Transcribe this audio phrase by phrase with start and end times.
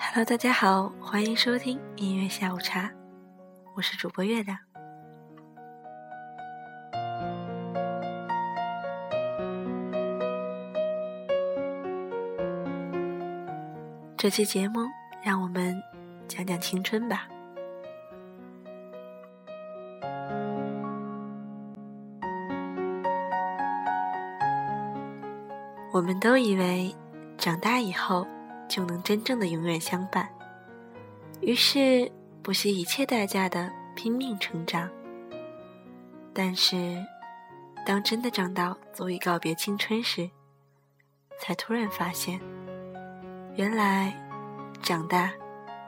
[0.00, 2.90] Hello，大家好，欢迎收听音乐下午茶，
[3.76, 4.58] 我是主播月亮。
[14.16, 14.80] 这期节目，
[15.22, 15.80] 让我们
[16.26, 17.28] 讲讲青春吧。
[25.98, 26.94] 我们都以为
[27.36, 28.24] 长大以后
[28.68, 30.28] 就能真正的永远相伴，
[31.40, 32.08] 于是
[32.40, 34.88] 不惜一切代价的拼命成长。
[36.32, 37.04] 但是，
[37.84, 40.30] 当真的长到足以告别青春时，
[41.40, 42.40] 才突然发现。
[43.56, 44.14] 原来，
[44.80, 45.32] 长大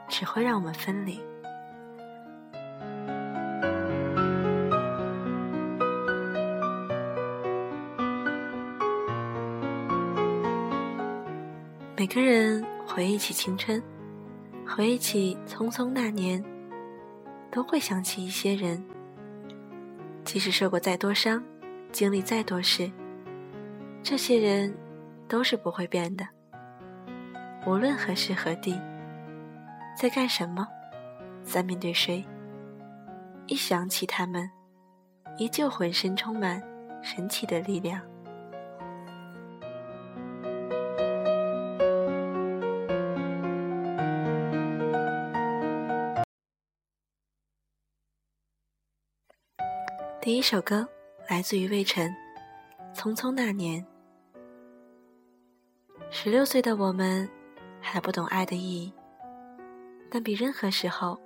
[0.09, 1.21] 只会让我们分离。
[12.13, 13.81] 个人回忆起青春，
[14.67, 16.43] 回忆起匆匆那年，
[17.49, 18.83] 都会想起一些人。
[20.25, 21.41] 即使受过再多伤，
[21.89, 22.91] 经历再多事，
[24.03, 24.75] 这些人
[25.29, 26.27] 都是不会变的。
[27.65, 28.77] 无论何时何地，
[29.97, 30.67] 在干什么，
[31.45, 32.25] 在面对谁，
[33.47, 34.51] 一想起他们，
[35.37, 36.61] 依旧浑身充满
[37.01, 38.01] 神奇的力量。
[50.31, 50.87] 第一首歌
[51.27, 52.09] 来自于魏晨，
[52.97, 53.85] 《匆匆那年》。
[56.09, 57.29] 十六岁的我们。
[57.81, 58.93] 还不懂爱的意义，
[60.09, 61.19] 但比任何时候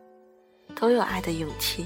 [0.75, 1.85] 都有爱的勇气。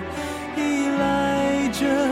[0.55, 2.10] 依赖着，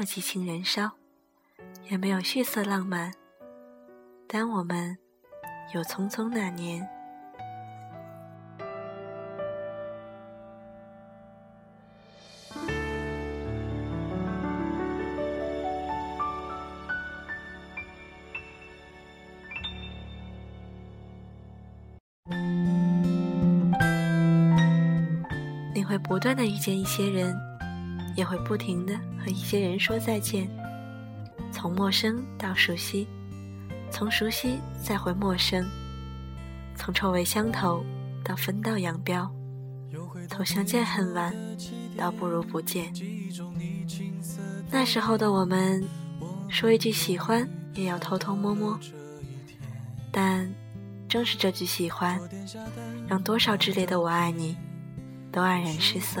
[0.00, 0.90] 有激情燃烧，
[1.90, 3.12] 也没有血色浪漫，
[4.26, 4.96] 但我们
[5.74, 6.88] 有匆匆那年。
[25.74, 27.36] 你会不断的遇见一些人，
[28.20, 30.46] 也会不停的和一些人说再见，
[31.50, 33.08] 从陌生到熟悉，
[33.90, 35.66] 从熟悉再回陌生，
[36.76, 37.82] 从臭味相投
[38.22, 39.26] 到分道扬镳，
[40.28, 41.34] 从相见恨晚
[41.96, 42.92] 到不如不见。
[44.70, 45.82] 那时候的我们，
[46.50, 48.78] 说一句喜欢也要偷偷摸摸，
[50.12, 50.46] 但
[51.08, 52.20] 正是这句喜欢，
[53.08, 54.54] 让多少炽烈的我爱你。
[55.32, 56.20] 都黯然失色。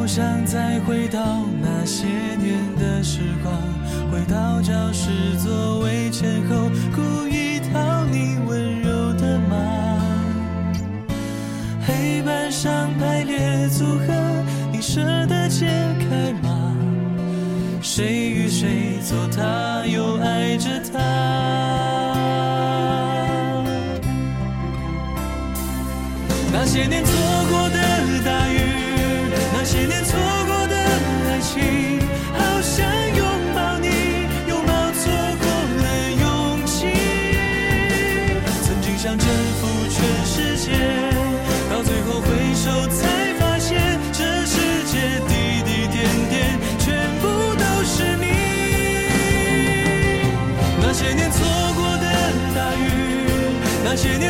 [0.00, 1.20] 好想再回到
[1.60, 2.06] 那些
[2.38, 3.52] 年的时光，
[4.10, 9.56] 回到教室座位前后，故意讨你温柔的骂。
[11.86, 14.42] 黑板上排列组合，
[14.72, 15.66] 你舍得解
[15.98, 16.74] 开吗？
[17.82, 20.98] 谁与谁做他，又爱着他。
[26.50, 27.12] 那些年错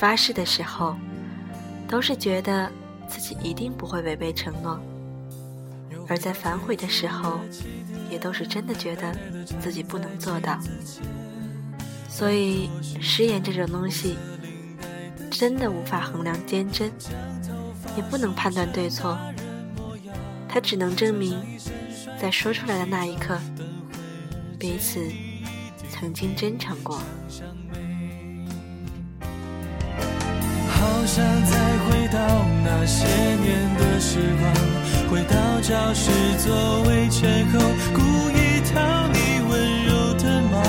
[0.00, 0.96] 发誓的时候。
[1.90, 2.70] 都是觉得
[3.08, 4.78] 自己一定不会违背承诺，
[6.06, 7.40] 而在反悔的时候，
[8.08, 9.12] 也都是真的觉得
[9.60, 10.56] 自己不能做到。
[12.08, 14.16] 所以誓言这种东西，
[15.32, 16.92] 真的无法衡量坚贞，
[17.96, 19.18] 也不能判断对错，
[20.48, 21.36] 它只能证明，
[22.22, 23.36] 在说出来的那一刻，
[24.60, 25.04] 彼此
[25.90, 27.02] 曾经真诚过。
[31.06, 32.18] 想再回到
[32.64, 34.52] 那些年的时光，
[35.10, 37.58] 回到教室座位前后，
[37.92, 40.62] 故意讨你温柔的骂。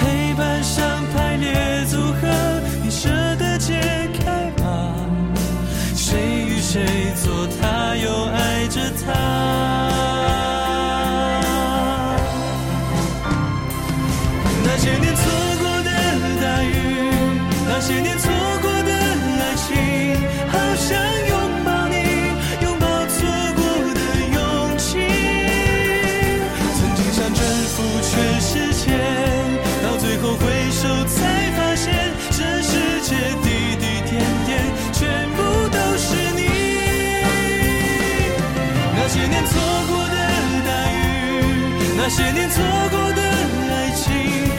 [0.00, 2.28] 黑板上排列组合，
[2.82, 3.80] 你舍得解
[4.18, 4.94] 开吗？
[5.94, 6.84] 谁与谁
[7.24, 9.99] 坐他，又爱着他？
[42.12, 44.49] 那些年错过的爱情，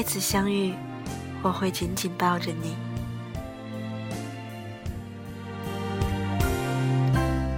[0.00, 0.72] 再次相遇，
[1.42, 2.74] 我会紧紧抱着你。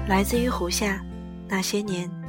[0.09, 1.01] 来自于胡夏，
[1.47, 2.22] 那些年。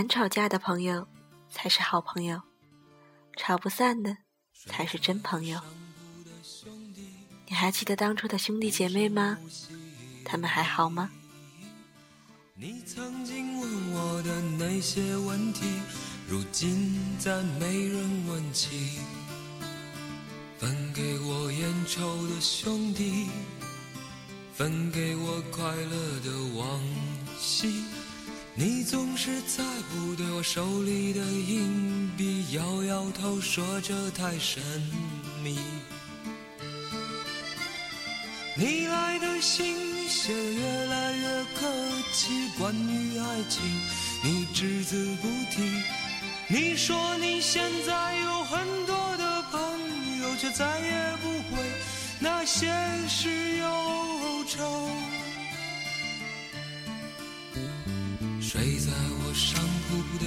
[0.00, 1.06] 敢吵架的朋友
[1.50, 2.40] 才是好朋友，
[3.36, 4.16] 吵不散的
[4.66, 5.60] 才是真朋友。
[7.46, 9.36] 你还记得当初的兄弟姐妹吗？
[10.24, 11.10] 他们还好吗？
[12.54, 15.66] 你曾经问我的那些问题，
[16.26, 19.00] 如今再没人问起。
[20.58, 23.28] 分给我烟抽的兄弟，
[24.54, 26.80] 分给我快乐的往
[27.38, 27.84] 昔。
[28.62, 34.62] 你总是在不对我手里的硬币，摇摇头说这太神
[35.42, 35.58] 秘。
[38.54, 39.74] 你来的信
[40.10, 41.26] 写得越来越
[41.58, 41.72] 客
[42.12, 43.62] 气，关于爱情
[44.22, 45.62] 你只字不提。
[46.46, 51.62] 你说你现在有很多的朋友，却再也不会
[52.18, 52.66] 那些
[53.08, 54.86] 事忧愁。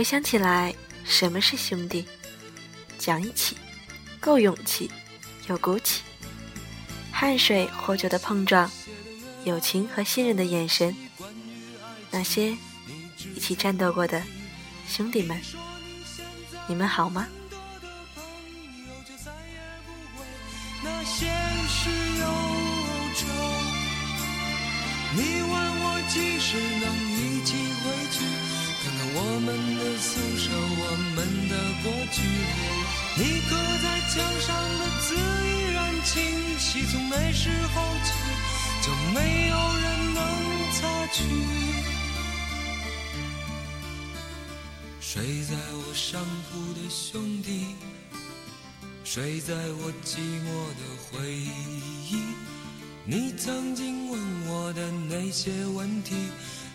[0.00, 2.06] 回想起来，什么是兄弟？
[2.98, 3.54] 讲义气，
[4.18, 4.90] 够勇气，
[5.46, 6.00] 有骨气，
[7.12, 8.70] 汗水或酒的碰撞，
[9.44, 10.96] 友情和信任的眼神，
[12.10, 12.56] 那些
[13.34, 14.22] 一起战斗过的
[14.88, 15.38] 兄弟们，
[16.66, 17.28] 你们好吗？
[25.12, 27.09] 你问我几时能？
[29.32, 29.46] 我们
[29.78, 30.84] 的宿舍，我
[31.14, 31.18] 们
[31.48, 32.20] 的过去。
[33.16, 36.18] 你刻在墙上的字依然清
[36.58, 38.10] 晰，从那时候起
[38.82, 40.18] 就没有人能
[40.74, 41.22] 擦去。
[45.00, 46.20] 睡在我上
[46.50, 47.76] 铺的兄弟，
[49.04, 52.20] 睡在我寂寞的回忆。
[53.04, 56.16] 你曾经问我的那些问题。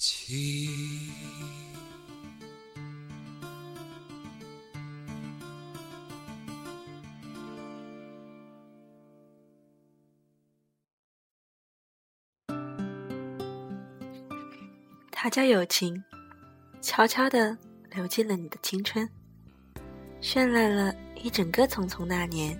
[0.00, 0.70] 起。
[15.10, 16.02] 它叫友情，
[16.80, 17.54] 悄悄地
[17.90, 19.06] 流进了你的青春，
[20.22, 22.58] 绚烂了一整个匆匆那年。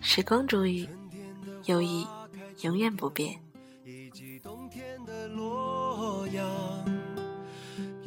[0.00, 0.88] 时光煮雨，
[1.66, 2.04] 友谊
[2.62, 3.40] 永远不变。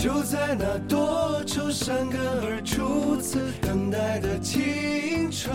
[0.00, 5.54] 就在那多愁善感而初次等待的青春。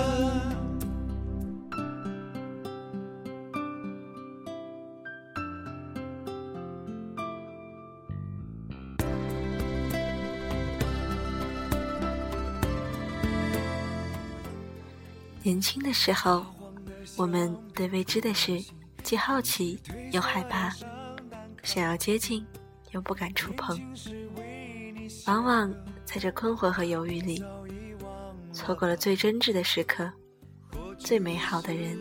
[15.42, 16.46] 年轻的时候，
[17.18, 18.64] 我们对未知的事
[19.02, 19.80] 既好奇
[20.12, 20.72] 又害怕，
[21.64, 22.46] 想要接近。
[22.92, 23.78] 又不敢触碰，
[25.28, 27.44] 往往在这困惑和犹豫里，
[28.52, 30.12] 错过了最真挚的时刻，
[30.98, 31.98] 最美好的人。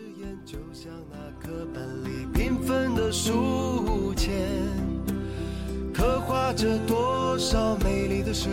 [5.92, 8.48] 刻画着多少美丽的事，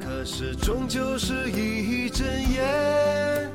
[0.00, 3.50] 可是终究是一阵烟。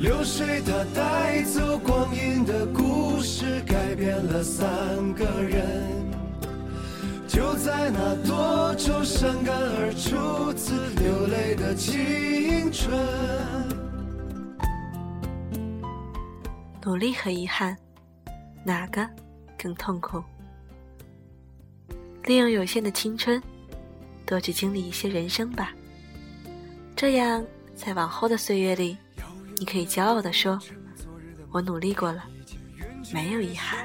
[0.00, 4.66] 流水它带走光阴的故事，改变了三
[5.14, 6.13] 个人。
[7.34, 12.96] 就在那多愁善感而初次流泪的青春。
[16.84, 17.76] 努力和遗憾，
[18.62, 19.04] 哪个
[19.58, 20.22] 更痛苦？
[22.22, 23.42] 利用有限的青春，
[24.24, 25.72] 多去经历一些人生吧。
[26.94, 27.44] 这样，
[27.74, 28.96] 在往后的岁月里，
[29.56, 30.56] 你可以骄傲地说
[31.50, 32.22] ：“我努力过了，
[33.12, 33.84] 没有遗憾。”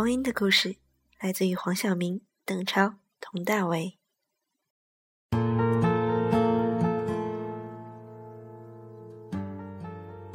[0.00, 0.76] 光阴的故事
[1.20, 3.98] 来自于黄晓明、邓超、佟大为。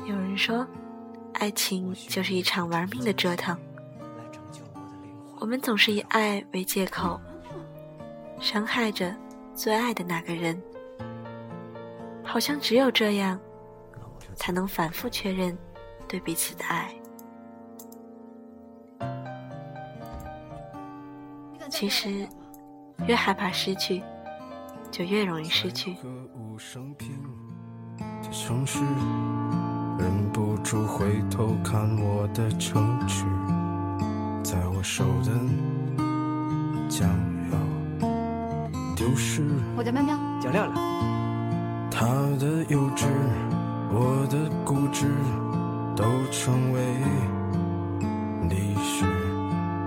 [0.06, 0.68] 有人说，
[1.34, 3.60] 爱情就是一场玩命的折腾。
[5.40, 7.20] 我们总是以爱为借口，
[8.40, 9.16] 伤害着
[9.56, 10.62] 最爱的那个人，
[12.24, 13.40] 好像只有这样，
[14.36, 15.58] 才能反复确认
[16.08, 16.96] 对彼此的爱。
[21.78, 22.26] 其实，
[23.06, 24.02] 越害怕失去，
[24.90, 25.94] 就越容易失去。
[28.32, 28.80] 城市，
[30.00, 33.26] 忍不住回头看我的城池，
[34.42, 35.32] 在我手的
[36.88, 37.10] 将
[37.52, 38.08] 要
[38.96, 39.46] 丢失。
[39.76, 41.92] 我叫喵喵，叫亮亮。
[41.92, 42.06] 他
[42.40, 43.06] 的幼稚，
[43.92, 45.12] 我的固执，
[45.94, 46.82] 都成为
[48.48, 49.25] 历史。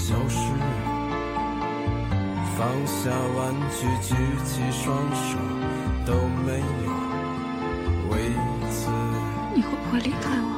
[0.00, 0.38] 消失。
[2.56, 5.36] 放下玩具，举起双手，
[6.06, 6.90] 都没有
[8.10, 8.12] 为
[8.70, 8.90] 此。
[9.54, 10.48] 你会不会离开我？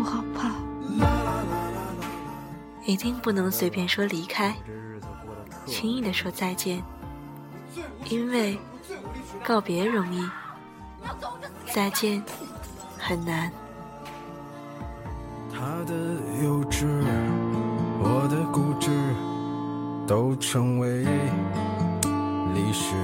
[0.00, 0.50] 我好怕。
[2.84, 4.54] 一定不能随便说离开，
[5.66, 6.82] 轻易的说再见，
[8.06, 8.58] 因为
[9.44, 10.28] 告别容易，
[11.72, 12.20] 再见
[12.98, 13.50] 很难。
[20.10, 21.04] 都成为
[22.52, 22.96] 历史。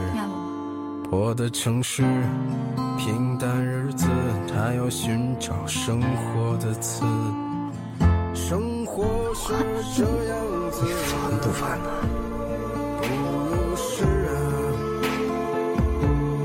[1.08, 2.02] 我的城市，
[2.98, 4.08] 平淡日子，
[4.52, 7.04] 他要寻找生活的刺。
[8.34, 9.04] 生活
[9.36, 9.52] 是
[9.94, 10.36] 这样
[10.72, 11.88] 子，你烦不烦呢？
[13.00, 13.06] 不
[13.76, 14.34] 是啊，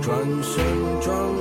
[0.03, 0.63] 转身
[1.01, 1.40] 撞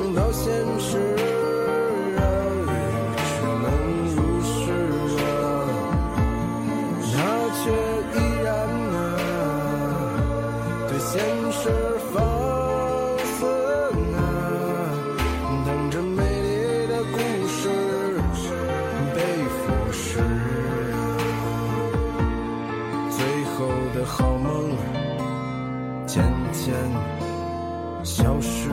[28.05, 28.71] 消失。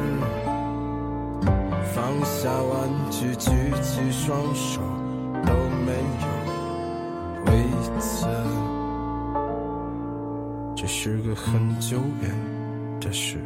[1.94, 4.82] 放下玩具，举起双手，
[5.46, 5.54] 都
[5.86, 6.28] 没有
[7.46, 7.52] 为
[8.00, 8.28] 此。
[10.76, 12.32] 这是个很久远
[13.02, 13.40] 的事，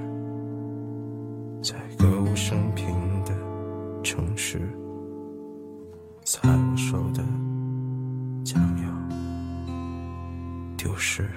[1.61, 2.85] 在歌舞升平
[3.23, 3.33] 的
[4.03, 4.59] 城市，
[6.25, 7.23] 在我手的
[8.43, 8.89] 将要
[10.77, 11.29] 丢失。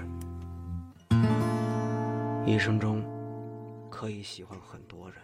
[2.44, 3.02] 一生中
[3.94, 5.22] 可以喜欢很多人，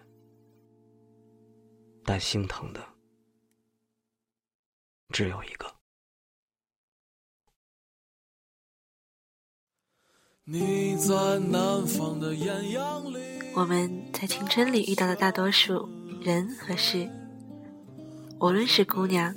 [2.05, 2.81] 但心疼的
[5.09, 5.75] 只有一个。
[10.45, 13.19] 你在南方的艳阳里。
[13.57, 15.89] 我们在青春里遇到的大多数
[16.23, 17.11] 人和事，
[18.39, 19.35] 无论是姑娘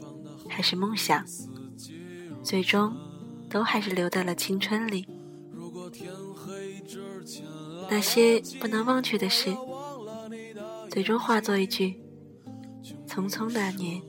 [0.48, 1.26] 还是梦想，
[2.43, 2.96] 最终
[3.50, 5.08] 都还是留在了青春里。
[7.93, 9.56] 那些不能忘却的事，
[10.89, 11.93] 最终化作一句
[13.08, 14.01] “匆匆那年”。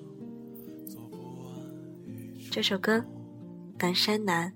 [2.50, 2.96] 这首歌
[3.78, 4.50] 《南山南》。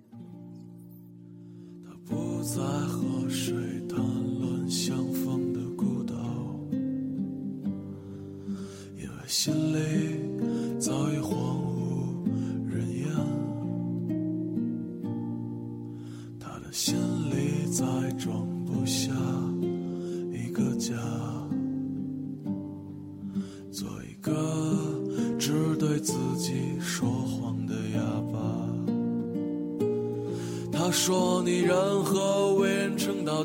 [1.84, 3.52] 他不再和谁
[3.86, 6.14] 谈论相逢的孤岛，
[8.96, 11.17] 因为心里早已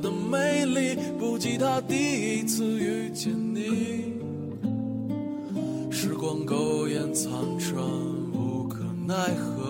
[0.03, 1.95] 的美丽，不及他第
[2.37, 4.13] 一次遇见你。
[5.89, 7.81] 时光苟延残喘，
[8.33, 9.63] 无可奈何。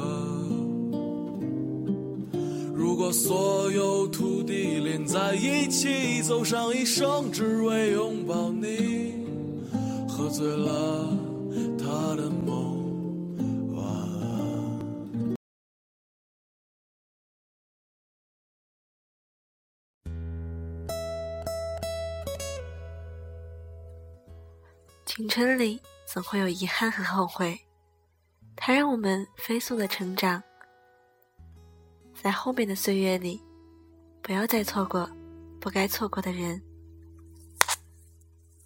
[2.74, 7.53] 如果所有土地连在一起，走上一生，只
[25.36, 27.60] 春里总会有遗憾和后悔，
[28.56, 30.44] 它让我们飞速的成长。
[32.14, 33.42] 在后面的岁月里，
[34.22, 35.10] 不要再错过
[35.60, 36.62] 不该错过的人。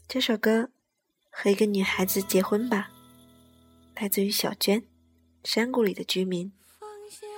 [0.09, 0.63] 这首歌
[1.31, 2.89] 《和一个女孩子结婚吧》，
[4.01, 4.85] 来自于小娟，
[5.45, 6.51] 山谷里的居民。
[6.77, 7.29] 芳香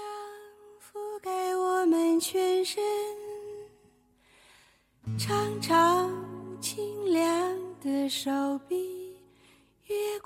[0.82, 2.84] 覆盖我们全身，
[5.20, 6.12] 长长
[6.60, 8.32] 清凉的手
[8.68, 8.89] 臂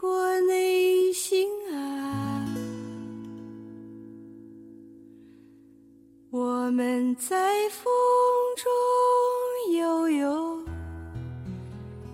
[0.04, 2.46] 过内心啊，
[6.30, 7.86] 我们在风
[8.58, 10.62] 中悠悠，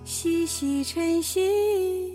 [0.03, 2.13] 细细晨曦。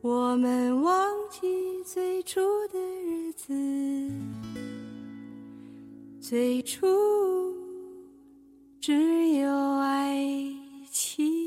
[0.00, 3.52] 我们忘记最初的日子，
[6.22, 6.86] 最初
[8.80, 10.16] 只有爱
[10.90, 11.45] 情。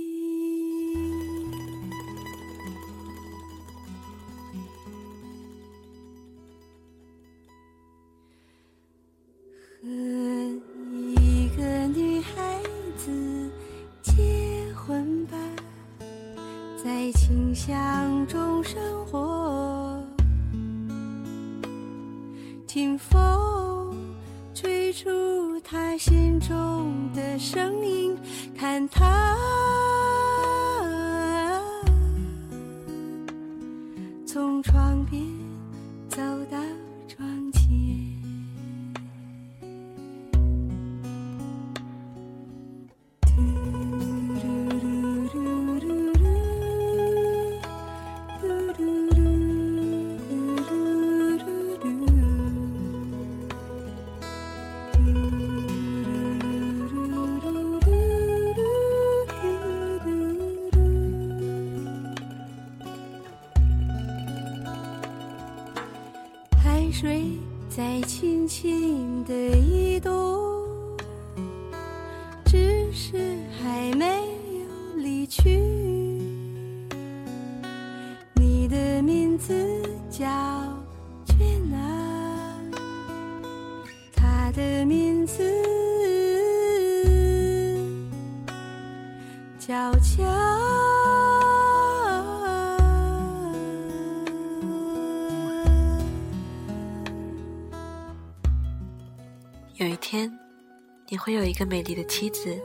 [101.29, 102.59] 会有一个美丽的妻子，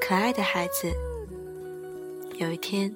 [0.00, 0.92] 可爱的孩子。
[2.36, 2.94] 有一天，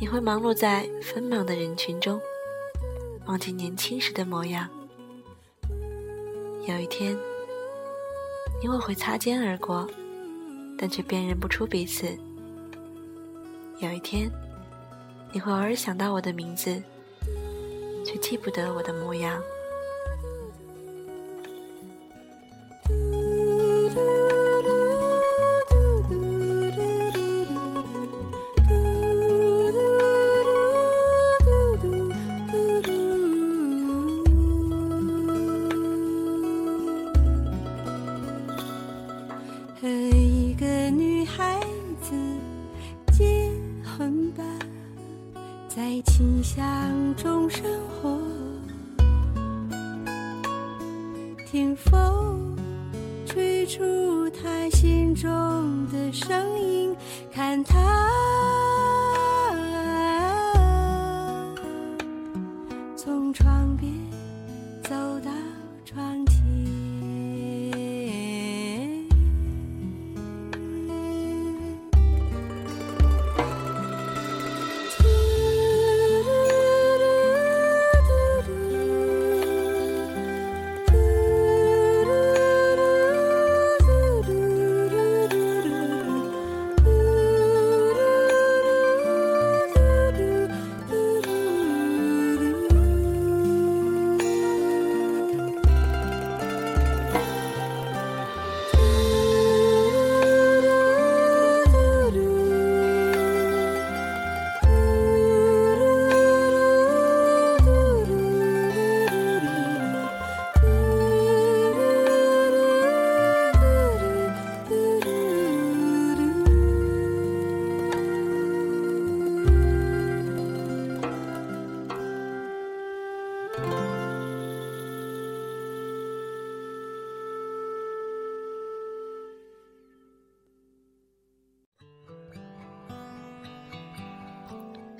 [0.00, 2.18] 你会忙碌在纷忙的人群中，
[3.26, 4.66] 忘记年轻时的模样。
[6.66, 7.14] 有一天，
[8.62, 9.86] 你我会擦肩而过，
[10.78, 12.06] 但却辨认不出彼此。
[13.78, 14.30] 有一天，
[15.34, 16.82] 你会偶尔想到我的名字，
[18.06, 19.38] 却记不得我的模样。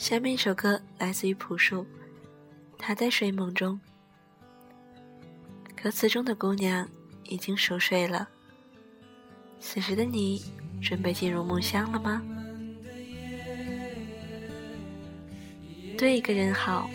[0.09, 1.83] 下面一首歌来自于朴树，
[2.79, 3.79] 《他在睡梦中》。
[5.83, 6.88] 歌词中的姑娘
[7.25, 8.27] 已经熟睡了，
[9.61, 10.42] 此时的你
[10.81, 12.23] 准备进入梦乡了吗？
[15.99, 16.88] 对一个人好，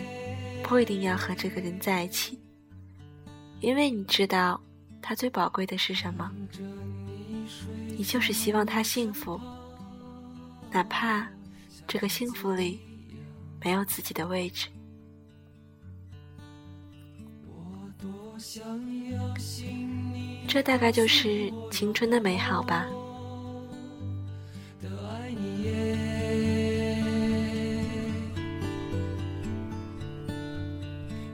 [0.64, 2.40] 不一定要和这个人在一起，
[3.60, 4.60] 因为你知道
[5.00, 6.28] 他最宝贵的是什么，
[7.96, 9.40] 你就是希望他幸福，
[10.72, 11.28] 哪怕
[11.86, 12.80] 这个幸福里。
[13.64, 14.68] 没有自己的位置。
[20.46, 22.86] 这大概就是青春的美好吧。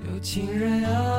[0.07, 1.10] 有情人啊，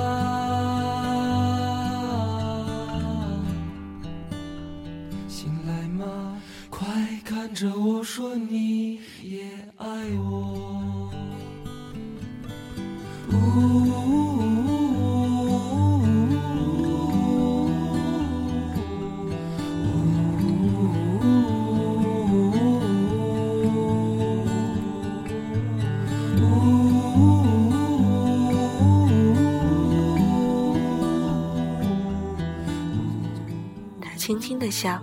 [34.41, 34.99] 轻轻的笑，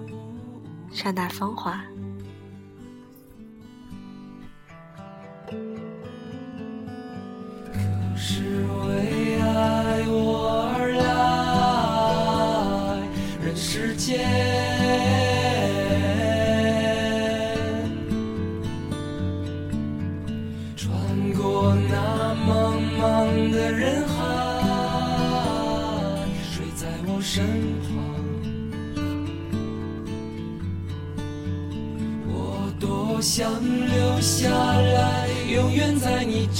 [0.93, 1.81] 刹那芳华。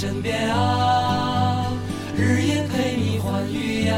[0.09, 1.71] 身边啊，
[2.17, 3.93] 日夜陪你欢愉呀。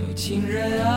[0.00, 0.88] 有情人啊，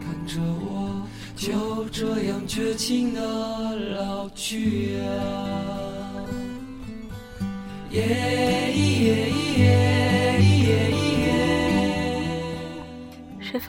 [0.00, 5.02] 看着我就这样绝情的老去呀。
[7.90, 8.69] 耶耶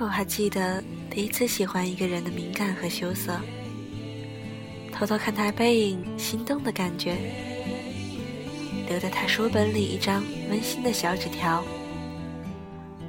[0.02, 3.40] 否还记得第一次喜欢一个人的敏感和羞涩？
[4.92, 7.16] 偷偷看他背影，心动的感觉。
[8.90, 11.64] 留在他书本里一张温馨的小纸条。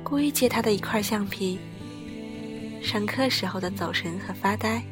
[0.05, 1.59] 故意借他的一块橡皮。
[2.83, 4.83] 上课时候的走神和发呆。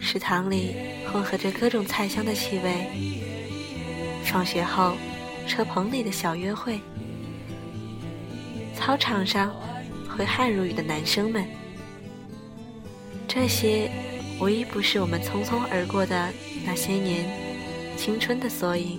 [0.00, 0.74] 食堂里
[1.12, 2.86] 混合着各种菜香的气味。
[4.24, 4.96] 放学后，
[5.46, 6.80] 车棚里的小约会。
[8.74, 9.54] 操场上。
[10.16, 11.46] 挥汗如雨的男生们，
[13.28, 13.90] 这些
[14.40, 16.32] 无一不是我们匆匆而过的
[16.64, 17.28] 那些年
[17.98, 18.98] 青春的缩影。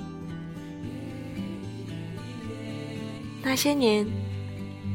[3.41, 4.05] 那些年，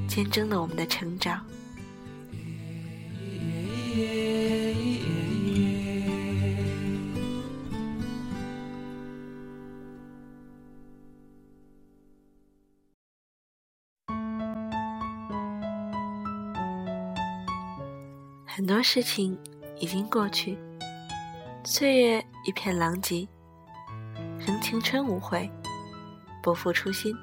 [0.06, 1.44] 见证了我们的成长。
[18.54, 19.38] 很多事情
[19.78, 20.58] 已经过去，
[21.64, 23.26] 岁月一片狼藉，
[24.38, 25.50] 仍青春无悔，
[26.42, 27.16] 不负初心。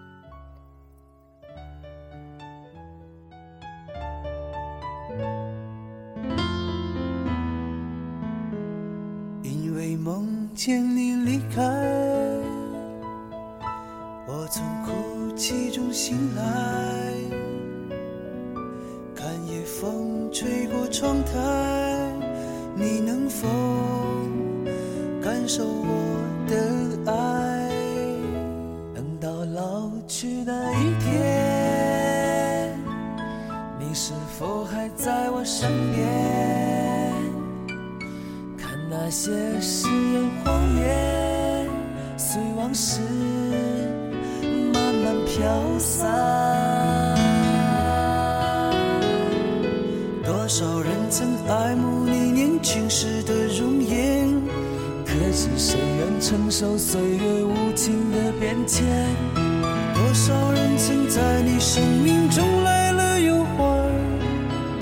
[60.19, 63.89] 少人曾在你生命中来了又还，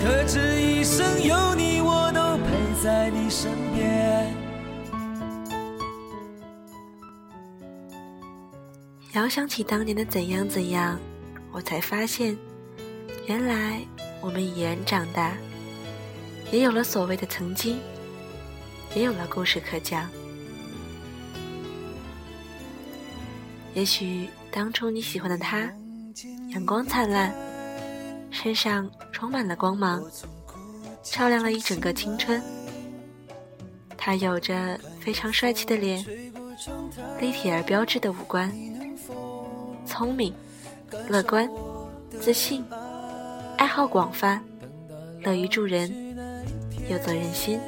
[0.01, 4.33] 可知一生有你，我都陪在你身边。
[9.13, 10.99] 遥想起当年的怎样怎样，
[11.51, 12.35] 我才发现，
[13.27, 13.79] 原来
[14.19, 15.37] 我们已然长大，
[16.51, 17.77] 也有了所谓的曾经，
[18.95, 20.09] 也有了故事可讲。
[23.75, 25.71] 也许当初你喜欢的他，
[26.49, 27.33] 阳光灿烂，
[28.31, 30.03] 身上充满了光芒，
[31.03, 32.41] 照亮了一整个青春。
[33.95, 36.03] 他有着非常帅气的脸，
[37.19, 38.51] 立体而标致的五官。
[39.85, 40.33] 聪明、
[41.09, 41.49] 乐观、
[42.19, 42.63] 自信，
[43.57, 44.43] 爱好广泛，
[45.21, 45.91] 乐于助人，
[46.89, 47.59] 有责任心。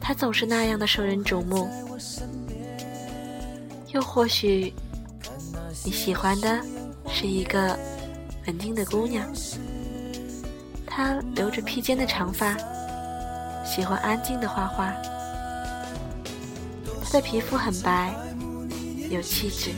[0.00, 1.68] 他总是那样的受人瞩目。
[3.92, 4.72] 又或许，
[5.84, 6.60] 你喜欢的
[7.10, 7.78] 是一个
[8.46, 9.26] 文静的姑娘，
[10.86, 12.56] 她留着披肩的长发，
[13.64, 14.92] 喜欢安静的画画。
[17.02, 18.14] 她的皮肤很白，
[19.08, 19.70] 有气质。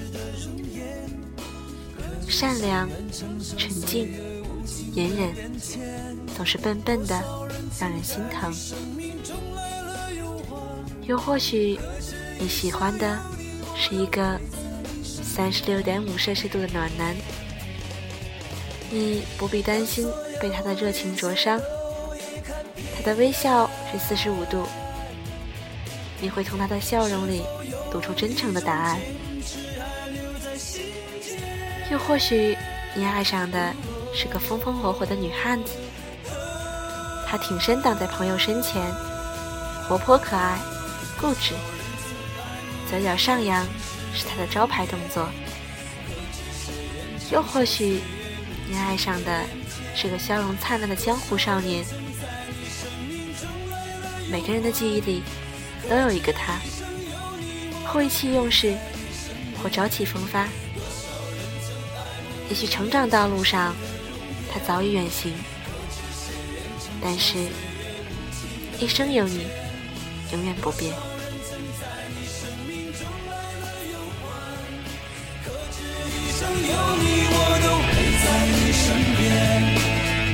[2.28, 2.88] 善良、
[3.57, 4.09] 纯净、
[4.94, 5.53] 隐忍，
[6.36, 7.20] 总是笨笨的，
[7.78, 8.53] 让人心疼。
[11.03, 11.78] 又或许
[12.38, 13.18] 你喜欢的
[13.76, 14.40] 是一个
[15.33, 17.14] 三十六点五摄氏度的暖男，
[18.91, 20.07] 你不必担心
[20.41, 21.59] 被他的热情灼伤。
[22.97, 24.66] 他的微笑是四十五度，
[26.20, 27.43] 你会从他的笑容里
[27.93, 28.99] 读出真诚的答案。
[31.93, 32.59] 又或许
[32.95, 33.72] 你爱上的
[34.12, 35.74] 是个风风火火的女汉子，
[37.26, 38.83] 她挺身挡在朋友身前，
[39.89, 40.59] 活泼可爱，
[41.20, 41.55] 固执，
[42.91, 43.64] 嘴角上扬
[44.14, 45.28] 是他的招牌动作。
[47.32, 48.00] 又或许
[48.68, 49.44] 你爱上的
[49.94, 51.84] 是个笑容灿烂的江湖少年。
[54.30, 55.22] 每个人的记忆里
[55.88, 56.58] 都有一个他，
[57.86, 58.76] 或意气用事，
[59.62, 60.48] 或朝气风发。
[62.48, 63.74] 也许成长道路上
[64.52, 65.32] 他早已远行，
[67.00, 67.38] 但是
[68.80, 69.46] 一生有你，
[70.32, 70.92] 永远不变。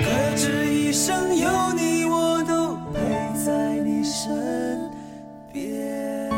[0.05, 3.01] 可知一生有你，我都陪
[3.45, 4.91] 在你身
[5.53, 6.31] 边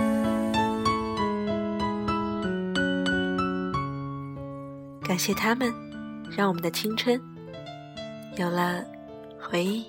[5.02, 5.72] 感谢他们，
[6.36, 7.20] 让我们的青春
[8.36, 8.84] 有了
[9.40, 9.86] 回忆。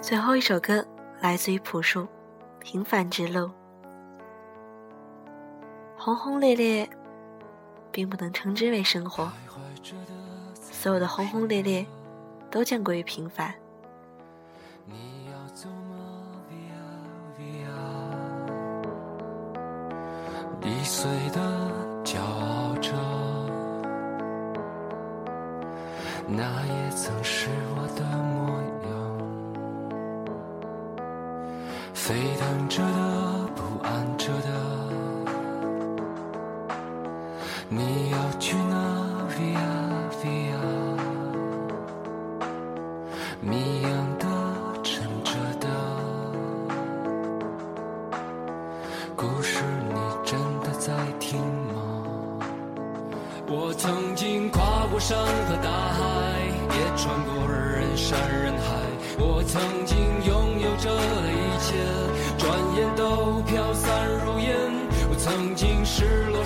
[0.00, 0.84] 最后一首歌
[1.20, 2.00] 来自于朴树，
[2.62, 3.40] 《平凡之路》。
[5.98, 6.88] 轰轰烈烈，
[7.90, 9.30] 并不能称之为生活。
[10.54, 11.84] 所有的轰轰烈烈，
[12.50, 13.52] 都将归于平凡。
[20.64, 21.40] 易碎的
[22.04, 22.92] 骄傲着，
[26.28, 28.51] 那也曾是我的梦
[32.04, 33.01] 沸腾着的，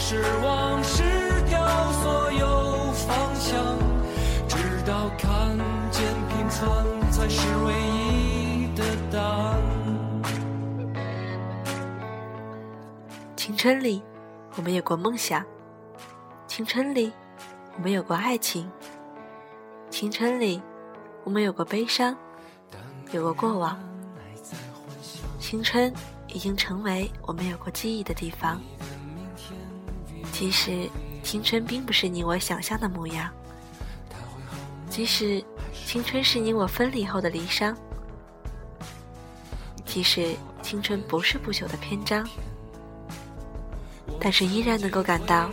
[0.09, 1.17] 失落失望失。
[7.11, 9.61] 才是唯一的答案。
[13.35, 14.03] 青春里，
[14.55, 15.43] 我们有过梦想；
[16.47, 17.11] 青春里，
[17.77, 18.67] 我们有过爱情；
[19.91, 20.63] 青春里，
[21.25, 22.15] 我们有过悲伤，
[23.13, 23.79] 有过过往。
[25.41, 25.93] 青春
[26.29, 28.61] 已经成为我们有过记忆的地方，
[30.39, 30.91] 即使
[31.23, 33.31] 青春并不是你我想象的模样，
[34.91, 35.43] 即使。
[35.87, 37.73] 青春是你我分离后的离殇，
[39.85, 42.29] 即使青春不是不朽的篇章，
[44.19, 45.49] 但是依然能够感到，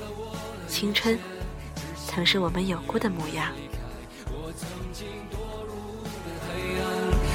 [0.67, 1.19] 青春
[2.07, 3.51] 曾是我们有过的模样。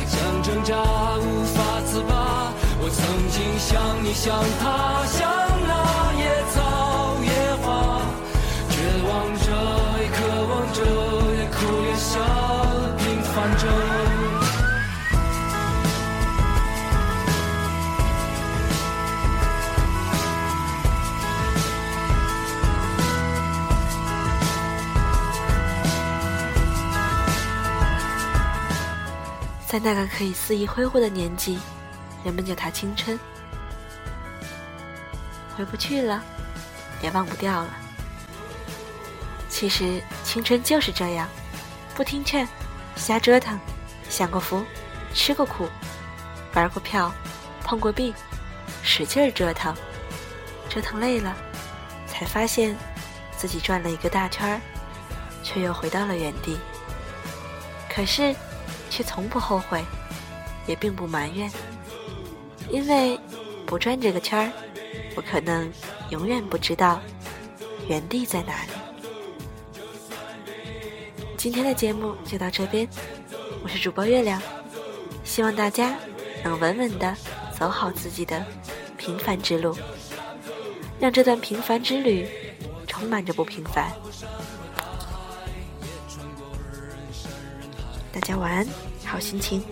[0.08, 0.74] 想挣扎
[1.18, 5.30] 无法自拔，我曾经像你像他像
[5.68, 6.56] 那野草
[10.18, 10.82] 渴望着，
[11.36, 12.18] 也哭也笑。
[12.98, 13.68] 平凡着
[29.68, 31.60] 在那个可以肆意挥霍的年纪，
[32.24, 33.16] 人们叫它青春。
[35.56, 36.20] 回不去了，
[37.02, 37.68] 也忘不掉了。
[39.58, 41.28] 其实青春就是这样，
[41.92, 42.46] 不听劝。
[42.94, 43.58] 瞎折腾，
[44.08, 44.64] 享过福，
[45.12, 45.68] 吃过苦，
[46.54, 47.12] 玩过票，
[47.64, 48.14] 碰过壁，
[48.84, 49.74] 使劲儿折腾，
[50.68, 51.36] 折腾累了，
[52.06, 52.76] 才发现
[53.36, 54.60] 自己转了一个大圈儿，
[55.42, 56.56] 却又回到了原地。
[57.92, 58.32] 可是，
[58.88, 59.84] 却从不后悔，
[60.68, 61.50] 也并不埋怨，
[62.70, 63.18] 因为
[63.66, 64.52] 不转这个圈儿，
[65.16, 65.68] 我可能
[66.10, 67.00] 永远不知道
[67.88, 68.77] 原地在哪里。
[71.38, 72.88] 今天的节目就到这边，
[73.62, 74.42] 我是主播月亮，
[75.22, 75.96] 希望大家
[76.42, 77.14] 能稳稳的
[77.56, 78.44] 走好自己的
[78.96, 79.72] 平凡之路，
[80.98, 82.28] 让这段平凡之旅
[82.88, 83.92] 充满着不平凡。
[88.12, 88.66] 大家晚安，
[89.06, 89.62] 好心情。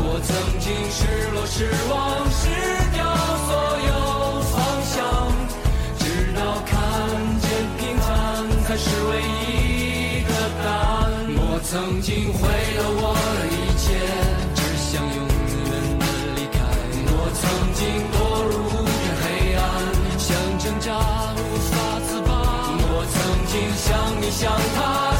[0.00, 2.48] 我曾经失落失望失
[2.96, 3.04] 掉
[3.46, 3.52] 所
[3.86, 3.92] 有
[4.40, 5.27] 方向。
[8.68, 10.30] 才是唯一的
[10.62, 11.08] 答案。
[11.40, 12.44] 我曾经毁
[12.76, 13.96] 了我的一切，
[14.54, 15.56] 只想永远
[15.98, 16.04] 的
[16.36, 16.60] 离开。
[17.08, 17.80] 我曾经
[18.12, 18.94] 堕入无边
[19.24, 19.64] 黑暗，
[20.18, 21.00] 想挣扎，
[21.32, 21.72] 无法
[22.06, 22.28] 自拔。
[22.92, 23.16] 我曾
[23.48, 23.88] 经想
[24.20, 25.17] 你，想他。